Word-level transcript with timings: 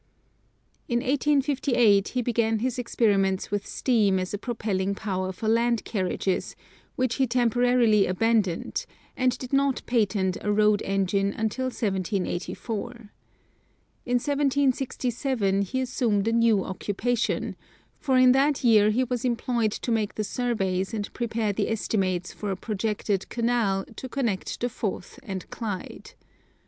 In 0.87 1.01
1858 1.01 2.07
he 2.07 2.23
began 2.23 2.57
his 2.57 2.79
experiments 2.79 3.51
with 3.51 3.67
steam 3.67 4.17
as 4.17 4.33
a 4.33 4.39
propelling 4.39 4.95
power 4.95 5.31
for 5.31 5.47
land 5.47 5.85
carriages, 5.85 6.55
which 6.95 7.17
he 7.21 7.27
temporarily 7.27 8.07
abandoned, 8.07 8.87
and 9.15 9.37
did 9.37 9.53
not 9.53 9.83
patent 9.85 10.37
a 10.41 10.51
road 10.51 10.81
engine 10.85 11.31
until 11.37 11.65
1784. 11.65 12.79
In 14.07 14.15
1767 14.17 15.61
he 15.61 15.81
assumed 15.81 16.27
a 16.27 16.31
new 16.33 16.63
occupation, 16.65 17.55
for 17.99 18.17
in 18.17 18.31
that 18.31 18.63
year 18.63 18.89
he 18.89 19.03
was 19.03 19.23
employed 19.23 19.71
to 19.71 19.91
make 19.91 20.15
the 20.15 20.23
surveys 20.23 20.95
and 20.95 21.13
prepare 21.13 21.53
the 21.53 21.69
estimates 21.69 22.33
for 22.33 22.49
a 22.49 22.55
projected 22.57 23.29
canal 23.29 23.85
to 23.97 24.09
connect 24.09 24.59
the 24.61 24.67
Forth 24.69 25.19
and 25.21 25.47
Clyde. 25.51 26.13